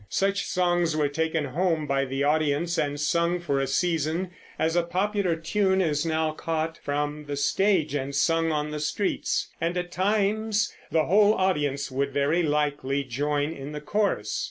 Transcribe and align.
Such 0.09 0.45
songs 0.47 0.97
were 0.97 1.09
taken 1.09 1.45
home 1.45 1.85
by 1.85 2.05
the 2.05 2.23
audience 2.23 2.79
and 2.79 2.99
sung 2.99 3.39
for 3.39 3.59
a 3.59 3.67
season, 3.67 4.31
as 4.57 4.75
a 4.75 4.81
popular 4.81 5.35
tune 5.35 5.79
is 5.79 6.07
now 6.07 6.31
caught 6.31 6.79
from 6.79 7.25
the 7.25 7.35
stage 7.35 7.93
and 7.93 8.15
sung 8.15 8.51
on 8.51 8.71
the 8.71 8.79
streets; 8.79 9.51
and 9.61 9.77
at 9.77 9.91
times 9.91 10.73
the 10.89 11.05
whole 11.05 11.35
audience 11.35 11.91
would 11.91 12.11
very 12.13 12.41
likely 12.41 13.03
join 13.03 13.51
in 13.53 13.73
the 13.73 13.79
chorus. 13.79 14.39